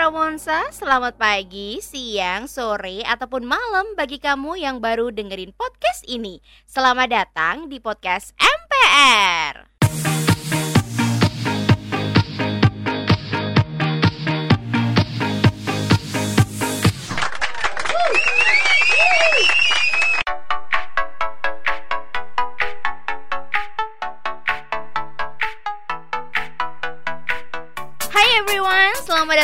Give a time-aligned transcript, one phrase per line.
[0.00, 6.40] para Monsa, selamat pagi, siang, sore, ataupun malam bagi kamu yang baru dengerin podcast ini.
[6.64, 9.29] Selamat datang di podcast MPR.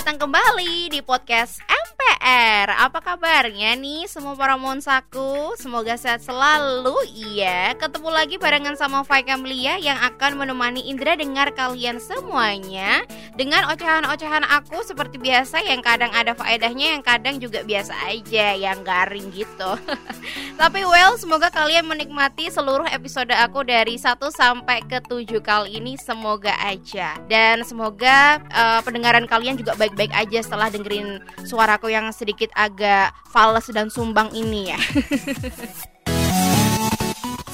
[0.06, 5.59] Datang kembali di podcast MPR Apa kabarnya nih semua para monsaku?
[5.59, 11.51] Semoga sehat selalu Iya, ketemu lagi barengan sama Fai Kamlia Yang akan menemani Indra dengar
[11.59, 13.02] kalian semuanya
[13.36, 18.78] Dengan ocehan-ocehan aku seperti biasa Yang kadang ada faedahnya, yang kadang juga biasa aja Yang
[18.80, 19.70] garing gitu.
[20.60, 26.00] Tapi well, semoga kalian menikmati seluruh episode aku dari 1 sampai ke 7 kali ini.
[26.00, 27.12] Semoga aja.
[27.28, 33.68] Dan semoga uh, pendengaran kalian juga baik-baik aja setelah dengerin suaraku yang sedikit agak fals
[33.68, 34.80] dan sumbang ini ya.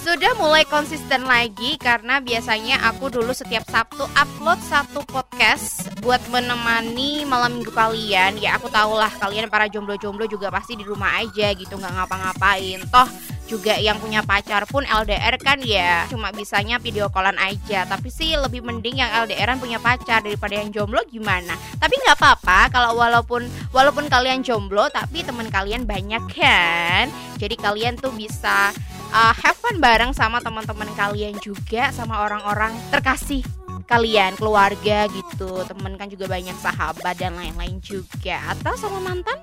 [0.02, 7.22] Sudah mulai konsisten lagi karena biasanya aku dulu setiap Sabtu upload satu podcast buat menemani
[7.22, 8.34] malam minggu kalian.
[8.34, 12.82] Ya aku tahu lah kalian para jomblo-jomblo juga pasti di rumah aja gitu nggak ngapa-ngapain.
[12.90, 13.06] Toh
[13.46, 17.86] juga yang punya pacar pun LDR kan ya cuma bisanya video callan aja.
[17.86, 21.54] Tapi sih lebih mending yang LDRan punya pacar daripada yang jomblo gimana.
[21.78, 27.06] Tapi nggak apa-apa kalau walaupun walaupun kalian jomblo tapi teman kalian banyak kan.
[27.38, 28.74] Jadi kalian tuh bisa
[29.12, 33.44] uh, have fun bareng sama teman-teman kalian juga sama orang-orang terkasih
[33.84, 35.60] kalian keluarga gitu.
[35.68, 38.40] Temen kan juga banyak sahabat dan lain-lain juga.
[38.48, 39.36] Atau sama mantan?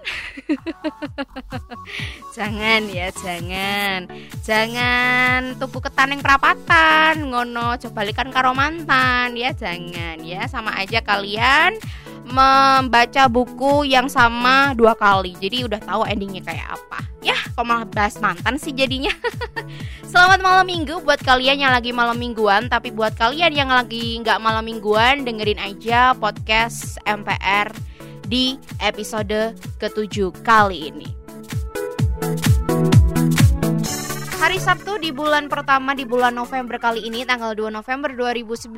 [2.35, 4.09] Jangan ya jangan.
[4.41, 7.77] Jangan tubuh ketaneng perapatan ngono.
[7.77, 10.49] Coba balikan karo mantan ya jangan ya.
[10.49, 11.77] Sama aja kalian
[12.29, 15.37] membaca buku yang sama dua kali.
[15.37, 16.88] Jadi udah tahu endingnya kayak apa
[17.59, 19.11] kok malah bahas mantan sih jadinya.
[20.07, 24.41] Selamat malam minggu buat kalian yang lagi malam mingguan Tapi buat kalian yang lagi nggak
[24.41, 27.69] malam mingguan Dengerin aja podcast MPR
[28.25, 31.18] di episode ketujuh kali ini
[34.39, 38.71] Hari Sabtu di bulan pertama di bulan November kali ini tanggal 2 November 2019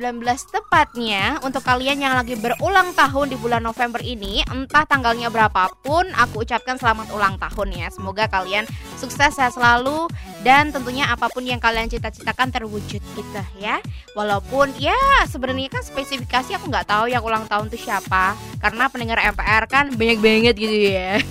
[0.50, 6.42] tepatnya untuk kalian yang lagi berulang tahun di bulan November ini entah tanggalnya berapapun aku
[6.42, 7.86] ucapkan selamat ulang tahun ya.
[7.94, 8.66] Semoga kalian
[8.98, 10.10] sukses sehat selalu
[10.42, 13.78] dan tentunya apa pun yang kalian cita-citakan terwujud gitu ya.
[14.18, 14.98] Walaupun ya
[15.30, 19.94] sebenarnya kan spesifikasi aku nggak tahu yang ulang tahun itu siapa karena pendengar MPR kan
[19.94, 21.22] banyak banget gitu ya.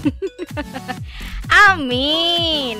[1.68, 2.80] Amin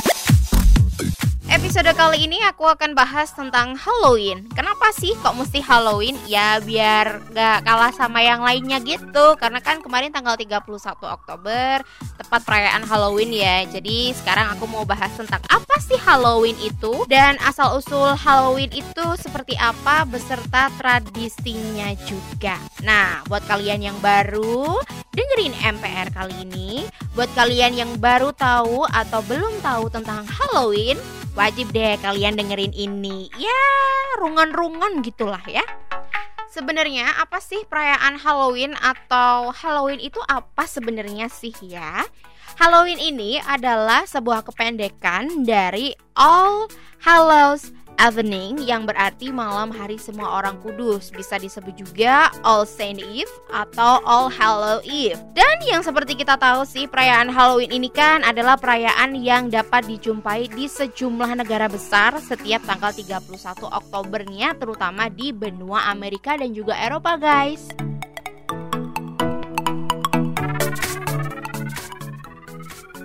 [1.51, 4.47] Episode kali ini aku akan bahas tentang Halloween.
[4.55, 6.15] Kenapa sih kok mesti Halloween?
[6.23, 9.35] Ya biar gak kalah sama yang lainnya gitu.
[9.35, 10.63] Karena kan kemarin tanggal 31
[11.11, 11.83] Oktober
[12.15, 13.67] Tepat perayaan Halloween ya.
[13.67, 17.03] Jadi sekarang aku mau bahas tentang apa sih Halloween itu?
[17.11, 22.63] Dan asal-usul Halloween itu seperti apa Beserta tradisinya juga.
[22.79, 24.79] Nah buat kalian yang baru
[25.11, 26.87] dengerin MPR kali ini.
[27.11, 30.95] Buat kalian yang baru tahu atau belum tahu tentang Halloween
[31.31, 33.63] Wajib deh kalian dengerin ini Ya
[34.19, 35.63] rungan-rungan gitulah ya
[36.51, 42.03] Sebenarnya apa sih perayaan Halloween atau Halloween itu apa sebenarnya sih ya?
[42.59, 46.67] Halloween ini adalah sebuah kependekan dari All
[46.99, 51.13] Hallows Evening yang berarti malam hari semua orang kudus.
[51.13, 55.21] Bisa disebut juga All Saint Eve atau All Hallow Eve.
[55.37, 60.49] Dan yang seperti kita tahu sih perayaan Halloween ini kan adalah perayaan yang dapat dijumpai
[60.49, 63.29] di sejumlah negara besar Setiap tanggal 31
[63.69, 67.69] Oktobernya terutama di benua Amerika dan juga Eropa guys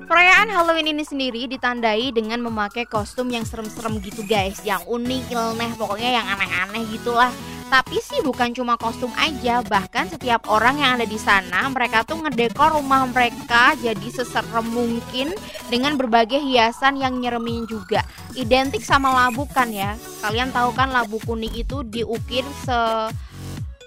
[0.07, 5.71] Perayaan Halloween ini sendiri ditandai dengan memakai kostum yang serem-serem gitu guys Yang unik, nyeleneh,
[5.75, 7.35] pokoknya yang aneh-aneh gitulah
[7.67, 12.23] tapi sih bukan cuma kostum aja, bahkan setiap orang yang ada di sana mereka tuh
[12.23, 15.35] ngedekor rumah mereka jadi seserem mungkin
[15.67, 18.07] dengan berbagai hiasan yang nyeremin juga.
[18.39, 19.99] Identik sama labu kan ya.
[20.23, 23.11] Kalian tahu kan labu kuning itu diukir se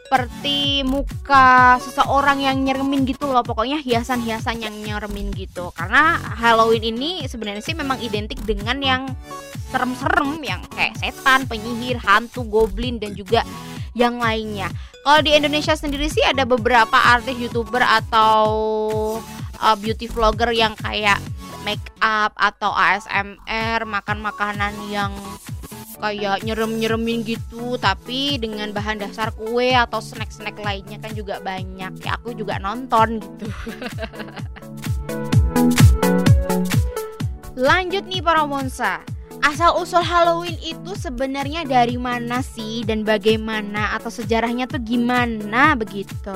[0.09, 7.29] seperti muka seseorang yang nyeremin gitu loh pokoknya hiasan-hiasan yang nyeremin gitu karena Halloween ini
[7.29, 9.05] sebenarnya sih memang identik dengan yang
[9.69, 13.45] serem-serem yang kayak setan, penyihir, hantu, goblin dan juga
[13.93, 14.73] yang lainnya.
[15.05, 18.41] Kalau di Indonesia sendiri sih ada beberapa artis youtuber atau
[19.61, 21.21] uh, beauty vlogger yang kayak
[21.61, 25.13] make up atau ASMR makan makanan yang
[25.99, 31.99] kayak nyerem-nyeremin gitu tapi dengan bahan dasar kue atau snack-snack lainnya kan juga banyak.
[32.01, 33.47] Ya aku juga nonton gitu.
[37.59, 39.03] Lanjut nih para monsa.
[39.39, 42.83] Asal usul Halloween itu sebenarnya dari mana sih?
[42.83, 43.95] Dan bagaimana?
[43.95, 46.35] Atau sejarahnya tuh gimana begitu?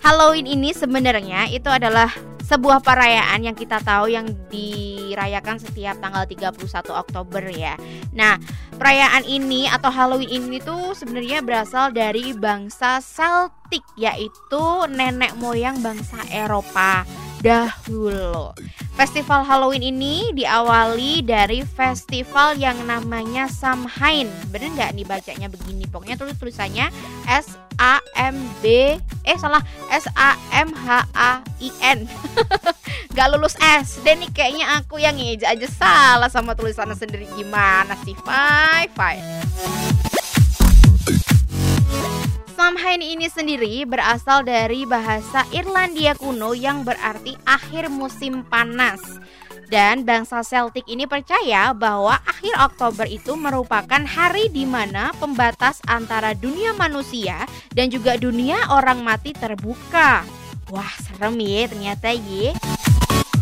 [0.00, 2.08] Halloween ini sebenarnya itu adalah
[2.44, 6.56] sebuah perayaan yang kita tahu yang dirayakan setiap tanggal 31
[6.90, 7.74] Oktober ya.
[8.16, 8.40] Nah,
[8.76, 16.20] perayaan ini atau Halloween ini tuh sebenarnya berasal dari bangsa Celtic yaitu nenek moyang bangsa
[16.32, 17.04] Eropa
[17.40, 18.52] dahulu.
[18.94, 24.28] Festival Halloween ini diawali dari festival yang namanya Samhain.
[24.52, 25.88] Bener nggak nih bacanya begini?
[25.88, 26.92] Pokoknya tulis tulisannya
[27.24, 32.04] S A M B eh salah S A M H A I N.
[33.16, 34.04] gak lulus S.
[34.04, 38.14] Dan nih kayaknya aku yang ngeja aja salah sama tulisannya sendiri gimana sih?
[38.22, 39.98] Bye bye.
[42.60, 49.00] Samhain ini sendiri berasal dari bahasa Irlandia kuno yang berarti akhir musim panas.
[49.72, 56.36] Dan bangsa Celtic ini percaya bahwa akhir Oktober itu merupakan hari di mana pembatas antara
[56.36, 60.20] dunia manusia dan juga dunia orang mati terbuka.
[60.68, 62.52] Wah, serem ya ternyata ya.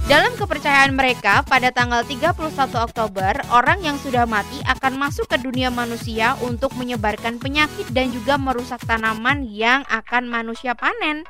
[0.08, 2.32] Dalam kepercayaan mereka, pada tanggal 31
[2.80, 8.40] Oktober, orang yang sudah mati akan masuk ke dunia manusia untuk menyebarkan penyakit dan juga
[8.40, 11.28] merusak tanaman yang akan manusia panen.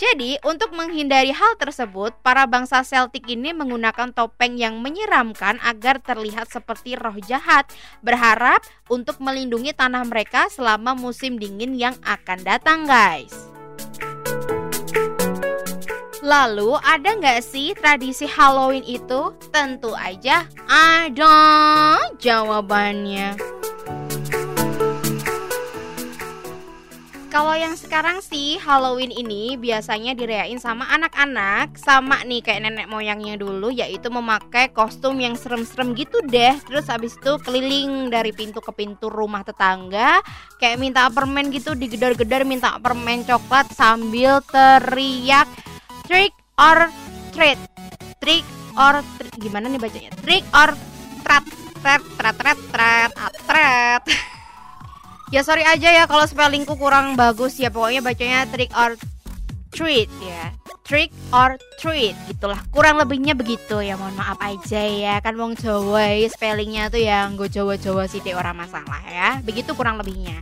[0.00, 6.48] Jadi, untuk menghindari hal tersebut, para bangsa Celtic ini menggunakan topeng yang menyeramkan agar terlihat
[6.48, 7.68] seperti roh jahat,
[8.00, 13.57] berharap untuk melindungi tanah mereka selama musim dingin yang akan datang, guys.
[16.28, 19.32] Lalu ada nggak sih tradisi Halloween itu?
[19.48, 23.32] Tentu aja ada jawabannya.
[27.32, 33.36] Kalau yang sekarang sih Halloween ini biasanya dirayain sama anak-anak Sama nih kayak nenek moyangnya
[33.36, 38.72] dulu Yaitu memakai kostum yang serem-serem gitu deh Terus habis itu keliling dari pintu ke
[38.72, 40.24] pintu rumah tetangga
[40.56, 45.46] Kayak minta permen gitu digedar-gedar minta permen coklat Sambil teriak
[46.08, 46.88] trick or
[47.36, 47.60] treat.
[48.24, 48.44] Trick
[48.80, 49.34] or treat.
[49.36, 50.10] gimana nih bacanya?
[50.24, 50.72] Trick or
[51.20, 51.44] treat
[51.84, 54.02] treat treat treat treat treat
[55.34, 57.68] ya sorry aja ya kalau spellingku kurang bagus ya.
[57.68, 58.96] Pokoknya bacanya trick or
[59.68, 60.56] treat ya.
[60.88, 62.56] Trick or treat gitulah.
[62.72, 64.00] Kurang lebihnya begitu ya.
[64.00, 65.20] Mohon maaf aja ya.
[65.20, 69.44] Kan wong Jawa ya, spellingnya tuh yang gue Jawa Jawa sih orang masalah ya.
[69.44, 70.40] Begitu kurang lebihnya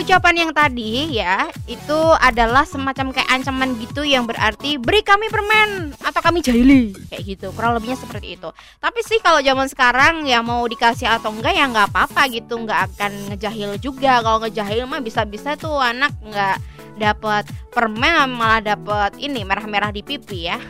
[0.00, 5.92] ucapan yang tadi ya itu adalah semacam kayak ancaman gitu yang berarti beri kami permen
[6.00, 6.96] atau kami jahili.
[7.12, 8.48] Kayak gitu kurang lebihnya seperti itu.
[8.80, 12.80] Tapi sih kalau zaman sekarang ya mau dikasih atau enggak ya nggak apa-apa gitu nggak
[12.96, 14.24] akan ngejahil juga.
[14.24, 16.56] Kalau ngejahil mah bisa-bisa tuh anak nggak
[17.00, 20.60] dapat permen malah dapat ini merah-merah di pipi ya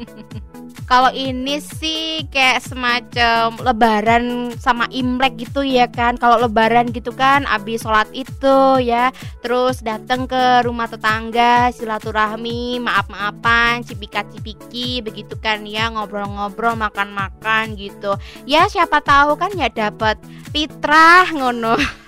[0.90, 6.18] Kalau ini sih kayak semacam lebaran sama Imlek gitu ya kan.
[6.18, 13.86] Kalau lebaran gitu kan abis sholat itu ya, terus datang ke rumah tetangga, silaturahmi, maaf-maafan,
[13.86, 18.18] cipika-cipiki begitu kan ya, ngobrol-ngobrol, makan-makan gitu.
[18.42, 20.18] Ya siapa tahu kan ya dapat
[20.50, 21.78] fitrah ngono.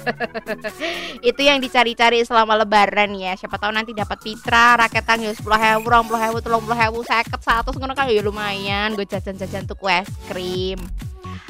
[1.30, 3.36] itu yang dicari-cari selama lebaran ya.
[3.36, 7.00] Siapa tahu nanti dapat pitra raketan ya sepuluh hebu rong puluh hebu telung puluh hebu
[7.04, 8.08] seket satu ngono kan?
[8.08, 10.78] Ya lumayan gue jajan-jajan tuh es krim.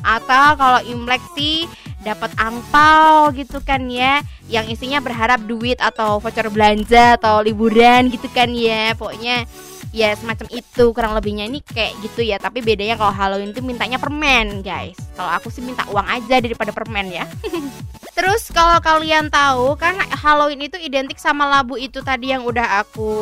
[0.03, 1.71] Atau kalau imlek sih
[2.03, 8.27] dapat angpau gitu kan ya yang isinya berharap duit atau voucher belanja atau liburan gitu
[8.35, 8.99] kan ya.
[8.99, 9.47] Pokoknya
[9.95, 11.47] ya semacam itu kurang lebihnya.
[11.47, 14.99] Ini kayak gitu ya tapi bedanya kalau Halloween itu mintanya permen guys.
[15.15, 17.25] Kalau aku sih minta uang aja daripada permen ya
[18.12, 23.12] Terus kalau kalian tahu kan Halloween itu identik sama labu itu tadi yang udah aku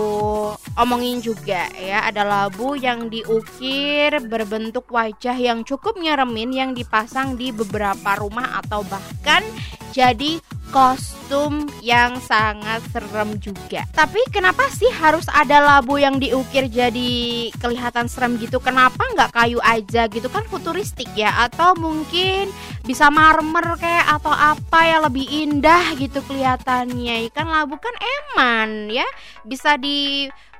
[0.74, 2.02] omongin juga ya.
[2.10, 8.82] Ada labu yang diukir berbentuk wajah yang cukup nyeremin yang dipasang di beberapa rumah atau
[8.82, 9.46] bahkan
[9.94, 13.86] jadi kostum yang sangat serem juga.
[13.94, 18.58] Tapi kenapa sih harus ada labu yang diukir jadi kelihatan serem gitu?
[18.62, 21.46] Kenapa nggak kayu aja gitu kan futuristik ya?
[21.46, 22.50] Atau mungkin
[22.86, 27.30] bisa marmer kayak atau apa ya lebih indah gitu kelihatannya?
[27.30, 29.06] Ikan labu kan eman ya,
[29.44, 29.74] bisa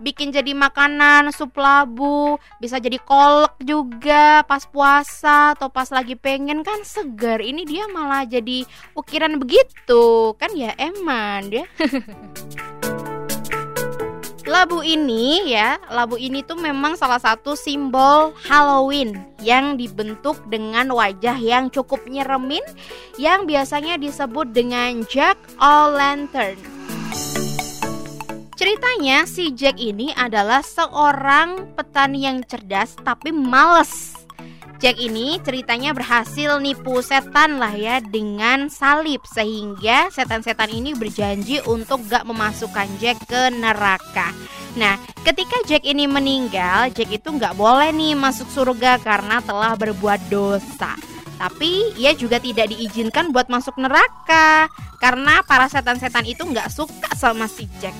[0.00, 6.64] dibikin jadi makanan sup labu, bisa jadi kolek juga pas puasa atau pas lagi pengen
[6.64, 7.45] kan segar.
[7.45, 8.64] Ini dia malah jadi
[8.97, 11.64] ukiran begitu kan ya eman ya
[14.50, 21.38] Labu ini ya, labu ini tuh memang salah satu simbol Halloween yang dibentuk dengan wajah
[21.38, 22.64] yang cukup nyeremin
[23.14, 26.79] yang biasanya disebut dengan Jack o' Lantern.
[28.61, 34.12] Ceritanya si Jack ini adalah seorang petani yang cerdas tapi males
[34.76, 42.05] Jack ini ceritanya berhasil nipu setan lah ya dengan salib sehingga setan-setan ini berjanji untuk
[42.05, 44.29] gak memasukkan Jack ke neraka.
[44.76, 50.21] Nah, ketika Jack ini meninggal, Jack itu gak boleh nih masuk surga karena telah berbuat
[50.29, 51.00] dosa.
[51.40, 54.69] Tapi ia juga tidak diizinkan buat masuk neraka
[55.00, 57.97] karena para setan-setan itu gak suka sama si Jack.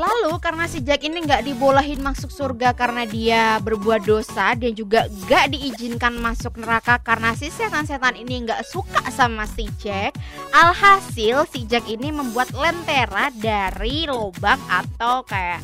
[0.00, 5.04] Lalu karena si Jack ini nggak dibolehin masuk surga karena dia berbuat dosa dan juga
[5.04, 10.16] nggak diizinkan masuk neraka karena si setan-setan ini nggak suka sama si Jack.
[10.56, 15.60] Alhasil si Jack ini membuat lentera dari lubang atau kayak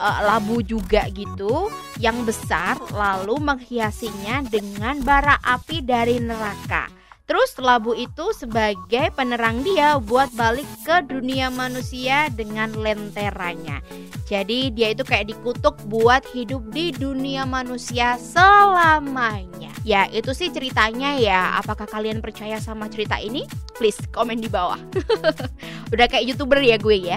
[0.00, 1.68] uh, labu juga gitu
[2.00, 6.93] yang besar lalu menghiasinya dengan bara api dari neraka.
[7.24, 13.80] Terus labu itu sebagai penerang dia buat balik ke dunia manusia dengan lenteranya.
[14.28, 19.72] Jadi dia itu kayak dikutuk buat hidup di dunia manusia selamanya.
[19.88, 21.56] Ya itu sih ceritanya ya.
[21.60, 23.48] Apakah kalian percaya sama cerita ini?
[23.72, 24.80] Please komen di bawah.
[25.92, 27.16] Udah kayak youtuber ya gue ya.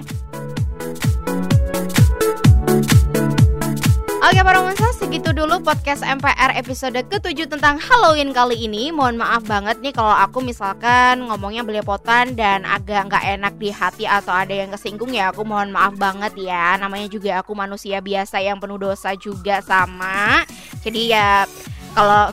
[4.27, 8.91] Oke para monster, segitu dulu podcast MPR episode ke-7 tentang Halloween kali ini.
[8.91, 14.03] Mohon maaf banget nih kalau aku misalkan ngomongnya belepotan dan agak nggak enak di hati
[14.03, 16.75] atau ada yang kesinggung ya Aku mohon maaf banget ya.
[16.75, 20.43] Namanya juga aku manusia biasa yang penuh dosa juga sama.
[20.83, 21.47] Jadi ya
[21.95, 22.27] kalau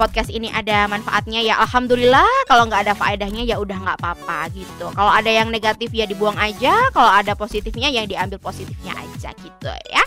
[0.00, 2.48] podcast ini ada manfaatnya ya alhamdulillah.
[2.48, 4.88] Kalau nggak ada faedahnya ya udah nggak apa-apa gitu.
[4.96, 6.72] Kalau ada yang negatif ya dibuang aja.
[6.88, 10.04] Kalau ada positifnya yang diambil positifnya aja gitu ya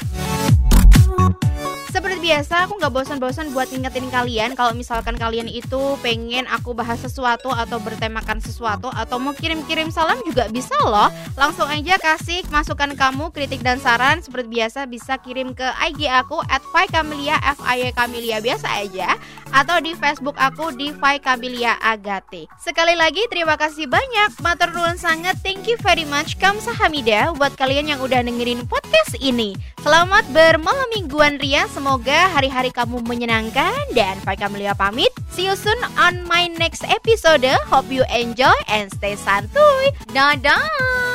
[1.90, 7.00] seperti biasa, aku nggak bosan-bosan buat ingetin kalian kalau misalkan kalian itu pengen aku bahas
[7.00, 11.10] sesuatu atau bertemakan sesuatu atau mau kirim-kirim salam juga bisa loh.
[11.40, 16.40] Langsung aja kasih masukan kamu, kritik dan saran seperti biasa bisa kirim ke IG aku
[16.48, 19.18] at Kamilia F I Kamilia biasa aja
[19.52, 22.46] atau di Facebook aku di Kamilia Agate.
[22.60, 27.96] Sekali lagi terima kasih banyak, matur nuwun sangat, thank you very much Kamsahamida buat kalian
[27.96, 29.56] yang udah dengerin podcast ini.
[29.82, 35.08] Selamat bermalam mingguan Ria, semoga hari-hari kamu menyenangkan dan Pak Kamelia pamit.
[35.32, 37.48] See you soon on my next episode.
[37.72, 39.96] Hope you enjoy and stay santuy.
[40.12, 41.07] Dadah.